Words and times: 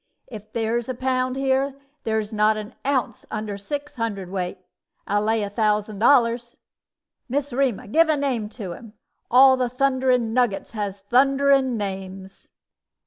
If 0.25 0.51
there's 0.51 0.89
a 0.89 0.95
pound 0.95 1.35
here, 1.35 1.75
there's 2.05 2.33
not 2.33 2.57
an 2.57 2.73
ounce 2.83 3.23
under 3.29 3.55
six 3.55 3.97
hundred 3.97 4.31
weight, 4.31 4.57
I'll 5.05 5.21
lay 5.21 5.43
a 5.43 5.49
thousand 5.51 5.99
dollars. 5.99 6.57
Miss 7.29 7.53
Rema, 7.53 7.87
give 7.87 8.09
a 8.09 8.17
name 8.17 8.49
to 8.49 8.71
him. 8.73 8.93
All 9.29 9.57
the 9.57 9.69
thundering 9.69 10.33
nuggets 10.33 10.71
has 10.71 11.01
thundering 11.01 11.77
names." 11.77 12.49